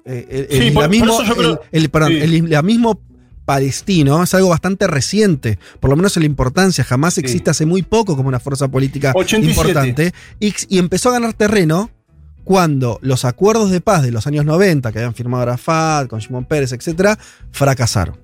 [0.05, 2.17] el, el Sí, por- por islamismo, eso yo creo- el, el- perdón, sí.
[2.17, 2.99] el islamismo
[3.45, 7.21] palestino es algo bastante reciente, por lo menos en la importancia, jamás Sí.
[7.21, 9.49] existe hace muy poco como una fuerza política 87.
[9.49, 11.89] importante, y, y empezó a ganar terreno
[12.49, 16.45] cuando los acuerdos de paz de los años 90 que habían firmado Arafat, con Shimon
[16.45, 17.15] Pérez, etcétera,
[17.51, 18.17] fracasaron.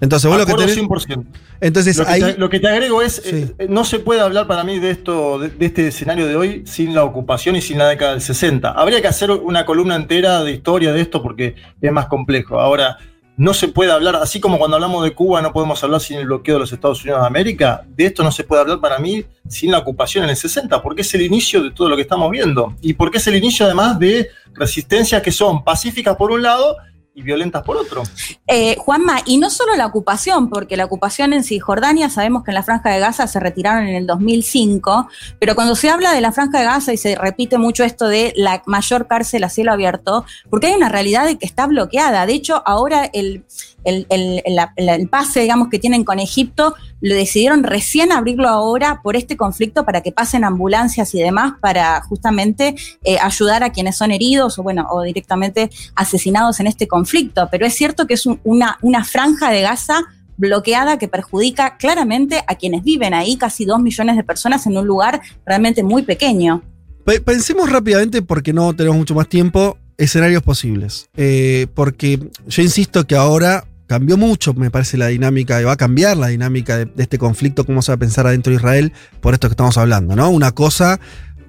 [0.00, 0.78] Entonces, vos lo que tenés.
[0.78, 1.24] 100%.
[1.60, 2.20] Entonces, Lo que, ahí.
[2.20, 3.52] te, lo que te agrego es, Sí.
[3.58, 6.62] eh, no se puede hablar para mí de esto, de, de este escenario de hoy
[6.66, 8.70] sin la ocupación y sin la década del 60.
[8.70, 12.60] Habría que hacer una columna entera de historia de esto porque es más complejo.
[12.60, 12.98] Ahora,
[13.38, 16.26] no se puede hablar, así como cuando hablamos de Cuba no podemos hablar sin el
[16.26, 19.24] bloqueo de los Estados Unidos de América, de esto no se puede hablar para mí
[19.48, 22.32] sin la ocupación en el 60, porque es el inicio de todo lo que estamos
[22.32, 22.74] viendo.
[22.82, 26.76] Y porque es el inicio además de resistencias que son pacíficas por un lado
[27.18, 28.04] y violentas por otro.
[28.46, 32.54] Eh, Juanma, y no solo la ocupación, porque la ocupación en Cisjordania, sabemos que en
[32.54, 35.08] la Franja de Gaza se retiraron en el 2005,
[35.40, 38.32] pero cuando se habla de la Franja de Gaza y se repite mucho esto de
[38.36, 42.24] la mayor cárcel a cielo abierto, porque hay una realidad de que está bloqueada.
[42.24, 43.44] De hecho, ahora el,
[43.84, 44.42] el, el-
[44.76, 49.84] el pase, digamos, que tienen con Egipto, lo decidieron recién abrirlo ahora por este conflicto
[49.84, 54.62] para que pasen ambulancias y demás para justamente eh, ayudar a quienes son heridos o,
[54.62, 57.48] bueno, o directamente asesinados en este conflicto.
[57.50, 60.02] Pero es cierto que es un- una, franja de Gaza
[60.36, 64.86] bloqueada que perjudica claramente a quienes viven ahí, casi dos millones de personas en un
[64.86, 66.62] lugar realmente muy pequeño.
[67.04, 71.08] Pe- Pensemos rápidamente, porque no tenemos mucho más tiempo, escenarios posibles.
[71.16, 75.76] Eh, porque yo insisto que ahora cambió mucho, me parece, la dinámica, y va a
[75.76, 79.34] cambiar la dinámica de, este conflicto, cómo se va a pensar adentro de Israel, por
[79.34, 80.30] esto que estamos hablando, ¿no?
[80.30, 81.00] Una cosa,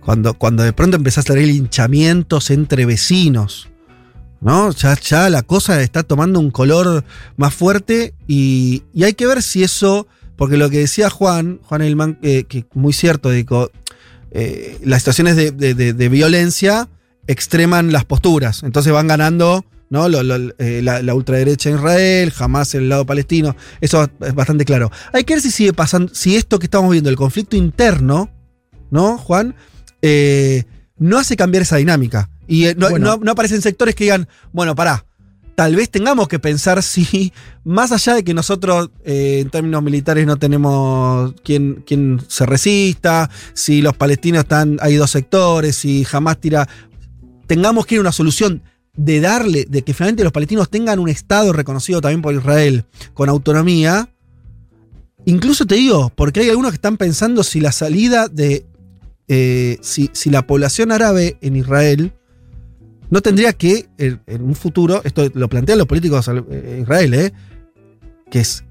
[0.04, 3.70] cuando, cuando de pronto empezás a tener linchamientos entre vecinos,
[4.42, 4.72] ¿no?
[4.72, 7.04] Ya, ya la cosa está tomando un color
[7.38, 11.82] más fuerte y, y hay que ver si eso, porque lo que decía Juan, Juan
[11.82, 13.70] Elman, eh, que muy cierto, dijo,
[14.32, 16.88] eh, las situaciones de- de- de violencia
[17.28, 18.64] extreman las posturas.
[18.64, 20.08] Entonces van ganando ¿no?
[20.10, 23.56] Lo- lo- eh, la, la ultraderecha en Israel, jamás el lado palestino.
[23.82, 24.92] Eso es bastante claro.
[25.14, 28.30] Hay que ver si sigue pasando, si esto que estamos viendo, el conflicto interno,
[28.92, 29.56] ¿no, Juan?
[30.02, 30.64] Eh,
[30.98, 32.30] no hace cambiar esa dinámica.
[32.48, 33.18] Y eh, no, Bueno.
[33.18, 35.06] no- no aparecen sectores que digan, bueno, pará.
[35.56, 37.34] Tal vez tengamos que pensar si,
[37.66, 43.82] más allá de que nosotros en términos militares no tenemos quien, quien se resista, si
[43.82, 46.68] los palestinos están, hay dos sectores, si jamás tira,
[47.48, 48.64] tengamos que ir a una solución
[49.00, 52.84] de darle, de que finalmente los palestinos tengan un Estado reconocido también por Israel
[53.14, 54.10] con autonomía.
[55.24, 58.66] Incluso te digo, porque hay algunos que están pensando si la salida de,
[59.30, 62.14] eh, si, si la población árabe en Israel
[63.10, 67.14] no tendría que, en, en un futuro, esto lo plantean los políticos eh, en Israel,
[67.14, 67.34] ¿eh?
[68.30, 68.66] que, es,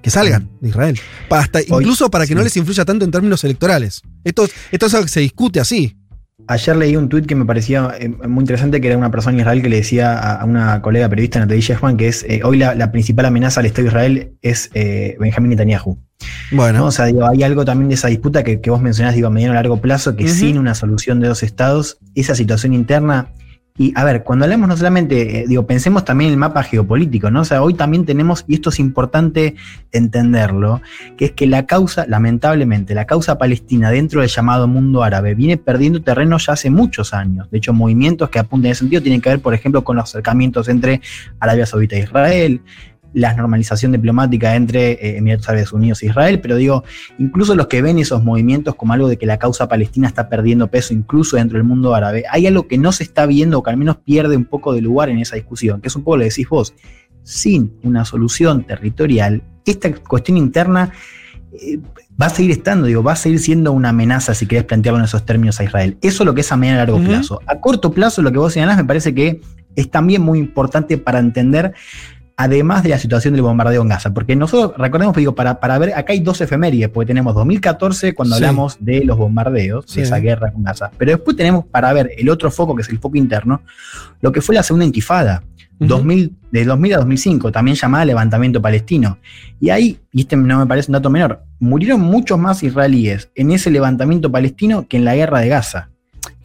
[0.00, 1.00] que salgan de Israel.
[1.28, 4.02] Hasta, incluso para que no les influya tanto en términos electorales.
[4.22, 5.96] Esto, esto es algo que se discute así.
[6.48, 9.40] Ayer leí un tuit que me parecía eh, muy interesante, que era una persona en
[9.40, 12.58] Israel que le decía a, a una colega periodista, Natalie Shehman, que es eh, hoy
[12.58, 15.98] la, la principal amenaza al Estado de Israel es eh, Benjamín Netanyahu.
[16.52, 16.86] Bueno, ¿no?
[16.86, 19.30] O sea, digo, hay algo también de esa disputa que, que vos mencionás, digo, a
[19.30, 23.32] mediano y largo plazo, que sin una solución de dos estados, esa situación interna.
[23.78, 27.30] Y a ver, cuando hablamos no solamente, eh, digo, pensemos también en el mapa geopolítico,
[27.30, 27.42] ¿no?
[27.42, 29.54] O sea, hoy también tenemos, y esto es importante
[29.92, 30.80] entenderlo,
[31.16, 35.58] que es que la causa, lamentablemente, la causa palestina dentro del llamado mundo árabe viene
[35.58, 37.50] perdiendo terreno ya hace muchos años.
[37.50, 40.04] De hecho, movimientos que apuntan en ese sentido tienen que ver, por ejemplo, con los
[40.04, 41.02] acercamientos entre
[41.38, 42.62] Arabia Saudita e Israel,
[43.16, 46.84] la normalización diplomática entre eh, Emiratos Árabes Unidos e Israel, pero digo,
[47.18, 50.70] incluso los que ven esos movimientos como algo de que la causa palestina está perdiendo
[50.70, 53.70] peso incluso dentro del mundo árabe, hay algo que no se está viendo o que
[53.70, 56.24] al menos pierde un poco de lugar en esa discusión, que es un poco lo
[56.24, 56.74] que decís vos,
[57.22, 60.92] sin una solución territorial, esta cuestión interna
[61.54, 61.78] eh,
[62.20, 65.06] va a seguir estando, digo, va a seguir siendo una amenaza, si querés plantearlo en
[65.06, 65.96] esos términos a Israel.
[66.02, 67.40] Eso es lo que es a medio y largo plazo.
[67.46, 69.40] A corto plazo, lo que vos señalás me parece que
[69.74, 71.74] es también muy importante para entender
[72.36, 74.12] además de la situación del bombardeo en Gaza.
[74.12, 78.36] Porque nosotros, recordemos, digo, para, para ver, acá hay dos efemérides, porque tenemos 2014 cuando
[78.36, 78.44] Sí.
[78.44, 80.00] hablamos de los bombardeos, Sí.
[80.00, 80.90] de esa guerra con Gaza.
[80.98, 83.62] Pero después tenemos para ver el otro foco, que es el foco interno,
[84.20, 85.42] lo que fue la segunda intifada.
[85.78, 85.88] Ujú.
[85.88, 89.18] 2000, de 2000 a 2005, también llamada levantamiento palestino.
[89.60, 93.50] Y ahí, y este no me parece un dato menor, murieron muchos más israelíes en
[93.50, 95.90] ese levantamiento palestino que en la guerra de Gaza.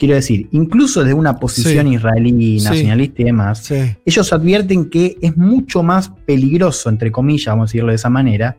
[0.01, 1.93] Quiero decir, incluso desde una posición Sí.
[1.93, 2.65] israelí Sí.
[2.65, 3.75] nacionalista y demás, sí.
[4.03, 8.57] ellos advierten que es mucho más peligroso, entre comillas, vamos a decirlo de esa manera,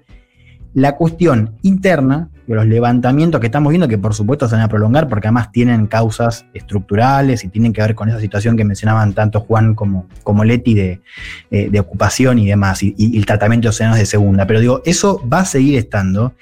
[0.72, 4.68] la cuestión interna, de los levantamientos que estamos viendo, que por supuesto se van a
[4.68, 9.12] prolongar, porque además tienen causas estructurales y tienen que ver con esa situación que mencionaban
[9.12, 11.00] tanto Juan como, como Leti de,
[11.50, 14.46] eh, de ocupación y demás, y, y el tratamiento de océanos de segunda.
[14.46, 16.34] Pero digo, eso va a seguir estando,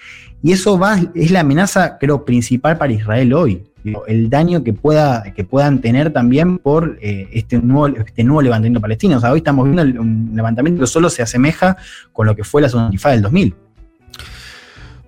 [0.43, 3.63] y eso va, es la amenaza, creo, principal para Israel hoy.
[4.07, 8.81] El daño que, pueda, que puedan tener también por eh, este, nuevo, este nuevo levantamiento
[8.81, 9.17] palestino.
[9.17, 11.77] O sea, hoy estamos viendo un levantamiento que solo se asemeja
[12.13, 13.55] con lo que fue la segunda intifada del 2000.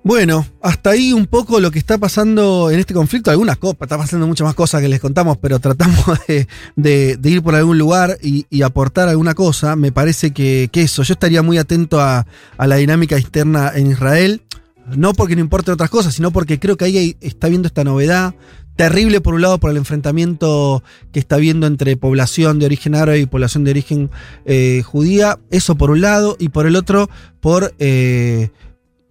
[0.05, 3.31] Bueno, hasta ahí un poco lo que está pasando en este conflicto.
[3.31, 6.05] Algunas copas, está pasando muchas más cosas que les contamos, pero tratamos
[6.77, 9.77] de, ir por algún lugar y, aportar alguna cosa.
[9.77, 13.93] Me parece que, que eso, yo estaría muy atento a, a la dinámica externa en
[13.93, 14.43] Israel.
[14.87, 18.35] No porque no importen otras cosas, sino porque creo que ahí está viendo esta novedad.
[18.77, 23.21] Terrible por un lado por el enfrentamiento que está viendo entre población de origen árabe
[23.21, 24.11] y población de origen
[24.45, 25.39] eh, judía.
[25.51, 26.37] Eso por un lado.
[26.39, 27.09] Y por el otro,
[27.41, 27.75] por...
[27.79, 28.51] eh,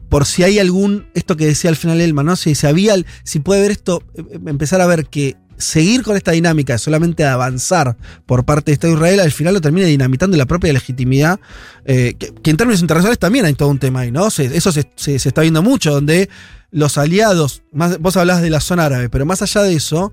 [0.10, 2.36] por si hay algún, esto que decía al final Elma, ¿no?
[2.36, 6.32] Si, si había, si puede ver esto, eh, empezar a ver que seguir con esta
[6.32, 7.95] dinámica, solamente avanzar
[8.26, 11.39] por parte de Estado de Israel, al final lo termina dinamitando la propia legitimidad,
[11.86, 14.28] eh, que, en términos internacionales también hay todo un tema ahí, ¿no?
[14.28, 16.30] Eso se, se- está viendo mucho, donde
[16.71, 20.12] los aliados, más, vos hablás de la zona árabe, pero más allá de eso,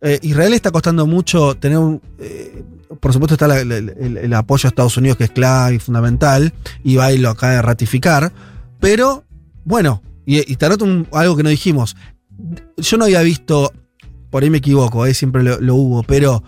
[0.00, 2.00] eh, Israel está costando mucho tener un...
[2.18, 2.62] eh,
[3.00, 6.52] por supuesto está el, apoyo a Estados Unidos que es clave y fundamental,
[6.84, 8.32] y va y lo acaba de ratificar,
[8.80, 9.24] pero
[9.64, 11.96] bueno, y, y te anoto algo que no dijimos.
[12.76, 13.72] Yo no había visto,
[14.34, 16.42] por ahí me equivoco, eh, siempre lo, lo hubo, pero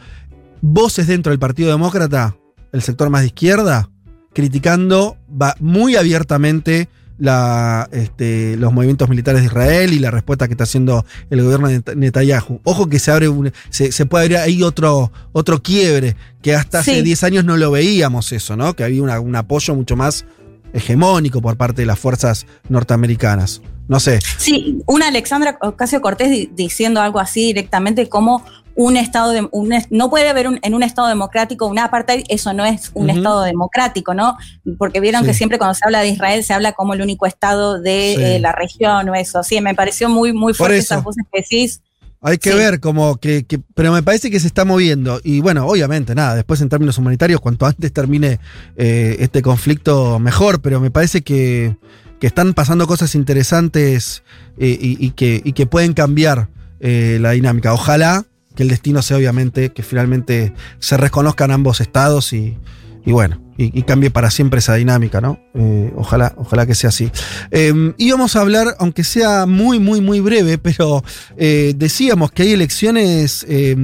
[0.61, 2.37] voces dentro del Partido Demócrata,
[2.73, 3.89] el sector más de izquierda,
[4.33, 10.55] criticando va muy abiertamente la, este, los movimientos militares de Israel y la respuesta que
[10.55, 12.61] está haciendo el gobierno de Net- Netanyahu.
[12.65, 16.81] Ojo que se abre un- se, se puede abrir ahí otro, otro quiebre, que hasta
[16.81, 17.03] hace Sí.
[17.03, 18.75] 10 años no lo veíamos eso, ¿no?
[18.75, 20.25] Que había una- un apoyo mucho más
[20.73, 23.63] hegemónico por parte de las fuerzas norteamericanas.
[23.89, 24.19] No sé.
[24.39, 28.45] Sí, una Alexandra Ocasio Cortés di- diciendo algo así directamente como
[28.75, 32.53] un estado de un no puede haber un- en un estado democrático un apartheid, eso
[32.53, 34.37] no es un estado democrático, ¿no?
[34.77, 35.29] Porque vieron Sí.
[35.29, 38.23] que siempre cuando se habla de Israel se habla como el único estado de Sí.
[38.23, 39.43] eh, la región o eso.
[39.43, 41.81] Sí, me pareció muy muy fuerte esas voces que decís.
[42.21, 42.57] Hay que Sí.
[42.59, 45.21] ver como que, que- Pero me parece que se está moviendo.
[45.23, 48.41] Y bueno, obviamente, nada, después en términos humanitarios, cuanto antes termine
[48.77, 50.61] eh, este conflicto, mejor.
[50.61, 51.77] Pero me parece que,
[52.21, 54.23] que están pasando cosas interesantes
[54.59, 56.49] eh, y, y que, y pueden cambiar
[56.81, 57.73] eh, la dinámica.
[57.73, 58.25] Ojalá
[58.55, 62.57] que el destino sea, obviamente, que finalmente se reconozcan ambos estados y,
[63.05, 65.39] y bueno, y, y cambie para siempre esa dinámica, ¿no?
[65.55, 67.11] Eh, ojalá, ojalá que sea así.
[67.51, 71.05] Eh, íbamos a hablar, aunque sea muy, muy, muy breve, pero
[71.37, 73.77] decíamos que hay elecciones eh,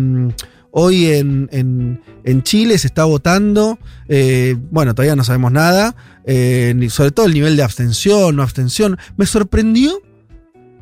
[0.73, 3.79] hoy en, en- en Chile, se está votando.
[4.09, 8.99] eh, bueno, todavía no sabemos nada, eh, sobre todo el nivel de abstención, no abstención.
[9.17, 10.01] Me sorprendió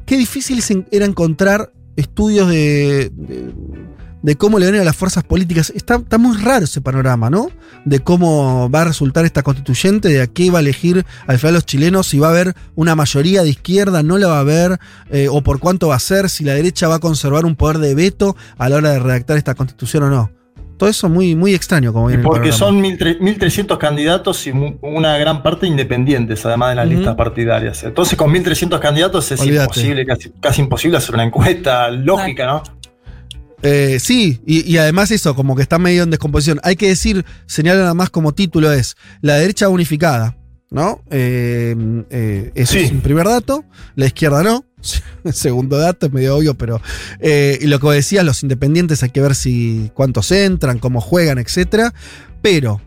[0.07, 3.11] qué difícil era encontrar estudios de,
[4.22, 5.72] de cómo le ven a las fuerzas políticas.
[5.74, 7.50] Está, está muy raro ese panorama, ¿no?
[7.85, 11.54] De cómo va a resultar esta constituyente, de a qué va a elegir al final
[11.54, 14.78] los chilenos, si va a haber una mayoría de izquierda, no la va a haber,
[15.11, 17.78] eh, o por cuánto va a ser, si la derecha va a conservar un poder
[17.78, 20.30] de veto a la hora de redactar esta constitución o no.
[20.76, 22.59] Todo eso muy, muy extraño, como viene el porque panorama.
[22.59, 27.85] son 1.300 1.300 candidatos y una gran parte independientes, además de las listas partidarias.
[27.85, 29.64] Entonces, con 1.300 candidatos es Olvídate.
[29.64, 32.62] imposible, casi, casi imposible hacer una encuesta lógica, ¿no?
[33.62, 36.61] Eh, sí, y, y además eso, como que está medio en descomposición.
[36.62, 40.37] Hay que decir, señala nada más como título es la derecha unificada,
[40.70, 41.03] ¿no?
[41.11, 41.77] Eh,
[42.11, 42.79] eh, eso Sí.
[42.81, 43.64] es un primer dato,
[43.96, 44.64] la izquierda no.
[45.33, 46.81] Segundo dato, es medio obvio, pero.
[47.20, 51.92] y lo que decías, los independientes hay que ver si cuántos entran, cómo juegan, etcétera.
[52.40, 52.81] Pero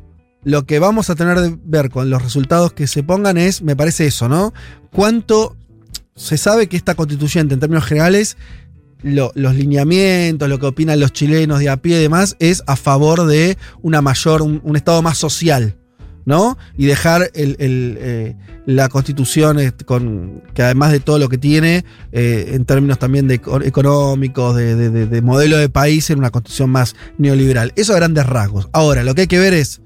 [0.44, 3.76] lo que vamos a tener de ver con los resultados que se pongan es, me
[3.76, 4.54] parece eso, ¿no?
[4.92, 5.56] Cuánto
[6.16, 8.38] se sabe que esta constituyente, en términos generales,
[9.04, 12.76] lo- los lineamientos, lo que opinan los chilenos de a pie y demás, es a
[12.76, 15.76] favor de una mayor, un, Estado más social,
[16.26, 16.58] ¿no?
[16.78, 18.36] Y dejar eh,
[18.66, 23.28] la constitución este, con, que además de todo lo que tiene, eh, en términos también
[23.28, 27.74] de eco- económicos, de- de modelo de país, en una constitución más neoliberal.
[27.76, 28.70] Eso a grandes rasgos.
[28.72, 29.82] Ahora, lo que hay que ver es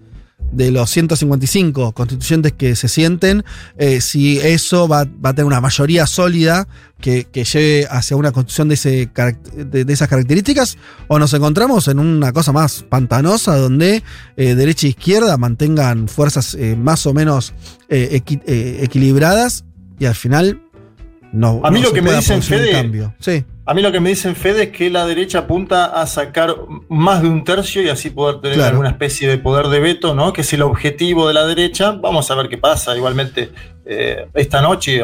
[0.52, 3.44] de los 155 constituyentes que se sienten,
[3.78, 6.68] eh, si eso va, va a tener una mayoría sólida
[7.02, 9.10] que, que lleve hacia una constitución de, ese,
[9.56, 14.04] de, esas características, o nos encontramos en una cosa más pantanosa donde
[14.38, 17.54] eh, derecha e izquierda mantengan fuerzas eh, más o menos
[17.90, 19.66] equi- equilibradas
[20.00, 20.62] y al final
[21.32, 21.62] no.
[21.64, 23.12] A mí no lo que me dicen, Fede.
[23.20, 23.44] Sí.
[23.66, 26.56] A mí lo que me dicen Fede es que la derecha apunta a sacar
[26.88, 28.72] más de un tercio y así poder tener Claro.
[28.72, 30.32] alguna especie de poder de veto, ¿no?
[30.32, 31.92] Que es el objetivo de la derecha.
[31.92, 32.96] Vamos a ver qué pasa.
[32.96, 33.52] Igualmente,
[33.86, 35.02] eh, esta noche.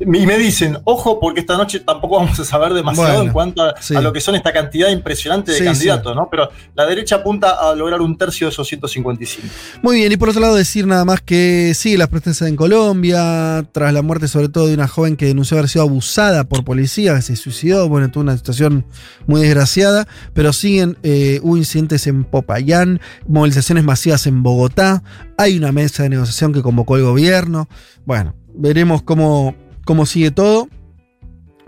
[0.00, 3.62] Y me dicen, ojo, porque esta noche tampoco vamos a saber demasiado Bueno, en cuanto
[3.62, 3.94] a, sí.
[3.94, 6.28] a lo que son esta cantidad impresionante de Sí, candidatos, ¿no?
[6.30, 9.46] Pero la derecha apunta a lograr un tercio de esos 155.
[9.82, 13.64] Muy bien, y por otro lado decir nada más que sí, las protestas en Colombia,
[13.72, 17.14] tras la muerte sobre todo de una joven que denunció haber sido abusada por policía,
[17.14, 18.86] que se suicidó, bueno, tuvo una situación
[19.26, 25.02] muy desgraciada, pero siguen, eh, hubo incidentes en Popayán, movilizaciones masivas en Bogotá,
[25.36, 27.68] hay una mesa de negociación que convocó el gobierno,
[28.06, 29.54] bueno, veremos cómo,
[29.90, 30.68] cómo sigue todo.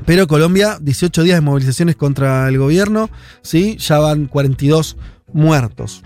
[0.07, 3.11] Pero Colombia, 18 días de movilizaciones contra el gobierno,
[3.43, 3.77] ¿sí?
[3.79, 4.97] ya van 42
[5.33, 6.05] muertos.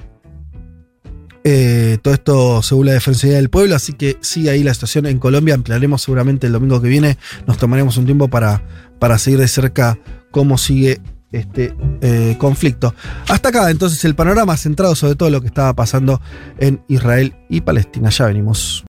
[1.45, 5.19] Eh, todo esto según la Defensoría del Pueblo, así que sigue ahí la situación en
[5.19, 5.53] Colombia.
[5.53, 7.19] Ampliaremos seguramente el domingo que viene.
[7.47, 8.63] Nos tomaremos un tiempo para,
[8.99, 9.99] para seguir de cerca
[10.31, 11.03] cómo sigue
[11.33, 12.95] este eh, conflicto.
[13.29, 16.23] Hasta acá, entonces, el panorama centrado sobre todo lo que estaba pasando
[16.57, 18.09] en Israel y Palestina.
[18.09, 18.85] Ya venimos.